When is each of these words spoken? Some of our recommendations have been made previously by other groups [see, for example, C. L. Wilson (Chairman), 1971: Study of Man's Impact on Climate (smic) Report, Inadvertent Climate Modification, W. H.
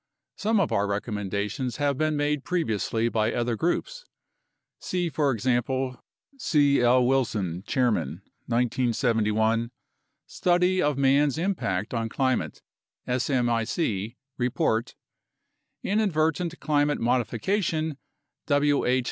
Some 0.35 0.59
of 0.59 0.71
our 0.71 0.87
recommendations 0.87 1.77
have 1.77 1.95
been 1.95 2.17
made 2.17 2.43
previously 2.43 3.07
by 3.07 3.31
other 3.31 3.55
groups 3.55 4.03
[see, 4.79 5.09
for 5.09 5.29
example, 5.29 6.01
C. 6.39 6.81
L. 6.81 7.05
Wilson 7.05 7.61
(Chairman), 7.67 8.23
1971: 8.47 9.69
Study 10.25 10.81
of 10.81 10.97
Man's 10.97 11.37
Impact 11.37 11.93
on 11.93 12.09
Climate 12.09 12.63
(smic) 13.07 14.15
Report, 14.39 14.95
Inadvertent 15.83 16.59
Climate 16.59 16.99
Modification, 16.99 17.99
W. 18.47 18.83
H. 18.85 18.99